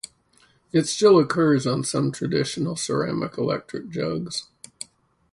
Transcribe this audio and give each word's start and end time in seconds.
It 0.71 0.87
still 0.87 1.19
occurs 1.19 1.67
on 1.67 1.83
some 1.83 2.11
traditional 2.11 2.75
ceramic 2.75 3.37
electric 3.37 3.89
jugs. 3.89 4.47